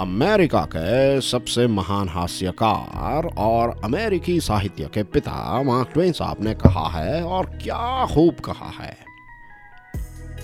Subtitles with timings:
[0.00, 6.88] America के सबसे महान हास्यकार और अमेरिकी साहित्य के पिता मार्क ट्वेन साहब ने कहा
[6.90, 8.92] है और क्या खूब कहा है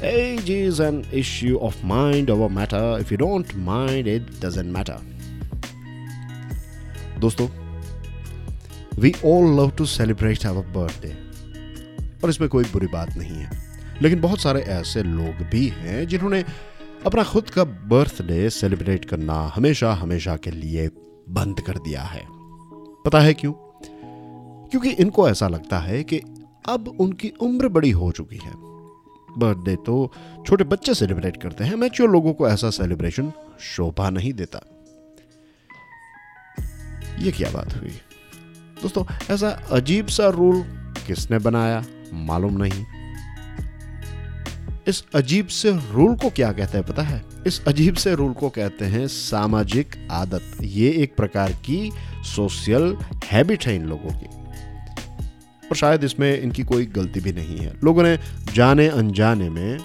[0.02, 2.96] Age is an issue of mind over matter.
[3.00, 4.96] If you don't mind, it doesn't matter.
[7.20, 7.48] दोस्तों
[8.98, 11.12] we all love to celebrate our birthday
[12.22, 13.50] और इसमें कोई बुरी बात नहीं है
[14.02, 16.44] लेकिन बहुत सारे ऐसे लोग भी हैं जिन्होंने
[17.06, 20.88] अपना खुद का बर्थडे सेलिब्रेट करना हमेशा हमेशा के लिए
[21.28, 22.26] बंद कर दिया है।
[23.04, 23.52] पता है क्यों?
[24.66, 26.18] क्योंकि इनको ऐसा लगता है कि
[26.68, 28.52] अब उनकी उम्र बड़ी हो चुकी है।
[29.38, 30.12] बर्थडे तो
[30.46, 34.60] छोटे बच्चे सेलिब्रेट करते हैं मैच्योर लोगों को ऐसा सेलिब्रेशन शोभा नहीं देता।
[37.18, 37.90] ये क्या बात हुई?
[38.82, 39.04] दोस्तों,
[39.34, 40.62] ऐसा अजीब सा रूल
[41.06, 41.84] किसने बनाया?
[42.12, 42.99] मालूम नहीं।
[44.90, 47.24] इस अजीब से रूल को क्या कहते हैं पता है?
[47.46, 51.92] इस अजीब से रूल को कहते हैं सामाजिक आदत। ये एक प्रकार की
[52.22, 54.26] सोशल हैबिट है इन लोगों की।
[55.68, 58.18] और शायद इसमें इनकी कोई गलती भी नहीं है। लोगों ने
[58.54, 59.78] जाने अनजाने में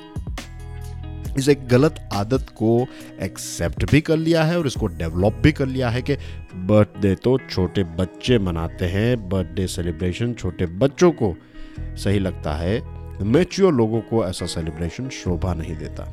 [1.38, 2.88] इस एक गलत आदत को
[3.22, 6.16] एक्सेप्ट भी कर लिया है और इसको डेवलप भी कर लिया है कि
[6.56, 11.36] बर्थडे तो छोटे बच्चे मनाते हैं। बर्थडे सेलिब्रेशन छोटे बच्चों को
[11.80, 16.04] सही लगता है। मेच्योर लोगों को ऐसा सेलिब्रेशन शोभा नहीं देता।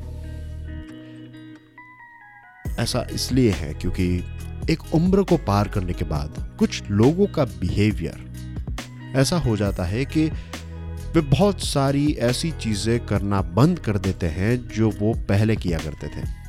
[2.79, 4.23] ऐसा इसलिए है क्योंकि
[4.69, 8.33] एक उम्र को पार करने के बाद कुछ लोगों का बिहेवियर
[9.15, 10.31] ऐसा हो जाता है कि
[11.13, 16.07] वे बहुत सारी ऐसी चीज़ें करना बंद कर देते हैं जो वो पहले किया करते
[16.07, 16.43] थे।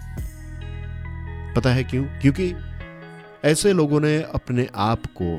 [1.56, 2.04] पता है क्यों?
[2.04, 2.54] क्योंकि
[3.44, 5.36] ऐसे लोगों ने अपने आप को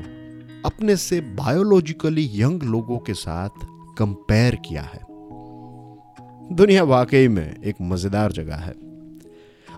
[0.68, 3.50] अपने से बायोलॉजिकली यंग लोगों के साथ
[3.98, 5.05] कंपेयर किया है।
[6.52, 8.74] दुनिया वाकई में एक मज़ेदार जगह है।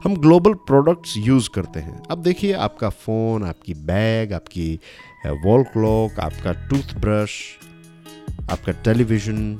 [0.04, 4.80] हम ग्लोबल प्रोडक्ट्स यूज़ करते हैं। अब देखिए आपका फ़ोन, आपकी बैग, आपकी
[5.26, 7.30] वॉल क्लॉक, आपका टूथब्रश,
[8.52, 9.58] आपका टेलीविज़न,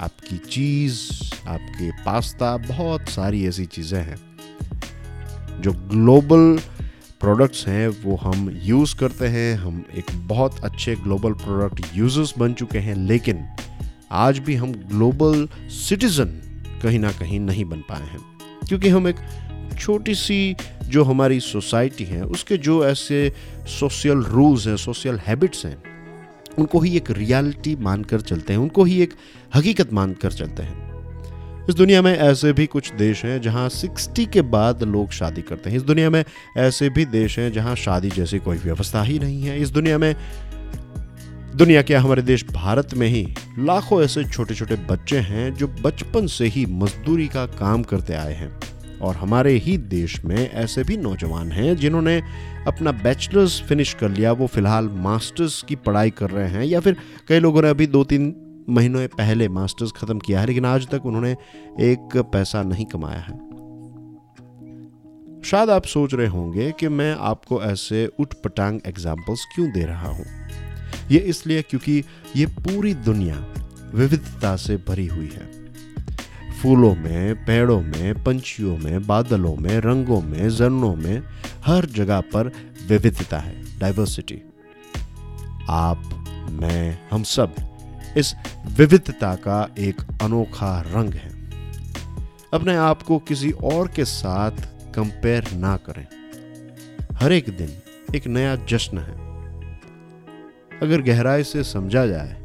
[0.00, 1.00] आपकी चीज़,
[1.48, 4.18] आपके पास्ता, बहुत सारी ऐसी चीज़ें हैं।
[5.60, 6.60] जो ग्लोबल
[7.20, 12.52] प्रोडक्ट्स हैं, वो हम यूज़ करते हैं। हम एक बहुत अच्छे ग्लोबल प्रोडक्ट यूज़र्स बन
[12.52, 13.48] चुके हैं, लेकिन
[14.12, 16.24] आज भी हम ग्लोबल सिटीज़न
[16.82, 18.18] कहीं ना कहीं नहीं बन पाए हैं।
[18.68, 19.16] क्योंकि हम एक
[19.78, 23.32] छोटी सी जो हमारी सोसाइटी है, उसके जो ऐसे
[23.66, 25.82] सोशल रूल्स हैं सोशल हैबिट्स हैं,
[26.58, 29.14] उनको ही एक रियलिटी मानकर चलते हैं, उनको ही एक
[29.54, 30.90] हकीकत मानकर चलते हैं।
[31.68, 35.70] इस दुनिया में ऐसे भी कुछ देश हैं जहाँ 60 के बाद लोग शादी करते
[35.70, 36.24] हैं। इस दुनिया में
[36.56, 40.16] ऐसे भी देश हैं जहाँ शादी जैसी कोई व्यवस्था ही नहीं है। इस दुनिया में
[41.56, 46.26] दुनिया के हमारे देश भारत में ही लाखों ऐसे छोटे छोटे बच्चे हैं जो बचपन
[46.26, 48.60] से ही मजदूरी का काम करते आए हैं।
[48.98, 52.22] और हमारे ही देश में ऐसे भी नौजवान हैं जिन्होंने
[52.66, 56.96] अपना बैचलर्स फिनिश कर लिया, वो फ़िलहाल मास्टर्स की पढ़ाई कर रहे हैं या फिर
[57.28, 58.34] कई लोगों ने अभी दो तीन
[58.70, 61.32] महीनों पहले मास्टर्स खत्म किया है, लेकिन आज तक उन्होंने
[61.80, 63.38] एक पैसा नहीं कमाया है।
[65.42, 70.08] शायद आप सोच रहे होंगे कि मैं आपको ऐसे उठ पटांग एग्जाम्पल्स क्यों दे रहा
[70.08, 70.24] हूँ?
[71.10, 72.04] ये इसलिए क्योंकि
[72.36, 73.54] ये पूरी दुनिया
[73.94, 75.60] विविधता से भरी हुई है।
[76.62, 81.22] फूलों में, पेड़ों में, पंछियों में, बादलों में, रंगों में झरनों में
[81.66, 82.52] हर जगह पर
[82.88, 84.42] विविधता है डाइवर्सिटी
[85.68, 87.54] आप, मैं, हम सब
[88.16, 88.34] इस
[88.66, 91.50] विविधता का एक अनोखा रंग है।
[92.54, 94.50] अपने आप को किसी और के साथ
[94.94, 96.06] कंपेयर ना करें।
[97.12, 97.70] हर एक दिन
[98.16, 99.29] एक नया जश्न है।
[100.82, 102.36] अगर गहराई से समझा जाए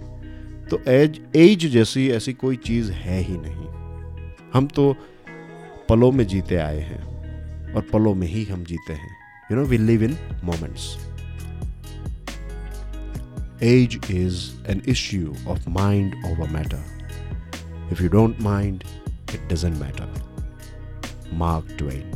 [0.72, 3.66] तो एज एज जैसी ऐसी कोई चीज़ है ही नहीं।
[4.54, 4.96] हम तो
[5.90, 7.04] पलों में जीते आए हैं,
[7.74, 9.16] और पलों में ही हम जीते हैं।
[9.52, 10.98] You know we live in moments
[13.64, 18.84] age is an issue of mind over matter if you don't mind
[19.34, 20.26] it doesn't matter
[21.34, 22.12] Mark Twain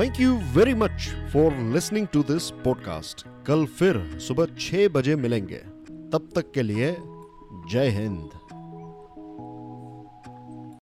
[0.00, 5.58] thank you very much for listening to this podcast कल फिर सुबह छह बजे मिलेंगे।
[6.12, 6.96] तब तक के लिए
[7.70, 8.35] जय हिंद।